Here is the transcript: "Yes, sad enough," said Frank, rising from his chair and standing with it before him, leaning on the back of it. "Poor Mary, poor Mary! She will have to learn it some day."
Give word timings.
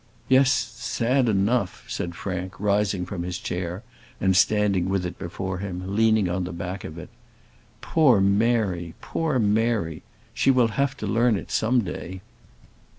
"Yes, 0.27 0.51
sad 0.51 1.29
enough," 1.29 1.85
said 1.87 2.15
Frank, 2.15 2.59
rising 2.59 3.05
from 3.05 3.21
his 3.21 3.37
chair 3.37 3.83
and 4.19 4.35
standing 4.35 4.89
with 4.89 5.05
it 5.05 5.19
before 5.19 5.59
him, 5.59 5.83
leaning 5.95 6.27
on 6.27 6.43
the 6.43 6.51
back 6.51 6.83
of 6.83 6.97
it. 6.97 7.09
"Poor 7.81 8.19
Mary, 8.19 8.95
poor 8.99 9.37
Mary! 9.37 10.01
She 10.33 10.49
will 10.49 10.69
have 10.69 10.97
to 10.97 11.05
learn 11.05 11.35
it 11.35 11.51
some 11.51 11.83
day." 11.83 12.21